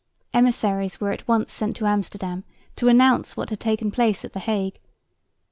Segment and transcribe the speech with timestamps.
[0.33, 2.43] Emissaries were at once sent to Amsterdam
[2.75, 4.79] to announce what had taken place at the Hague.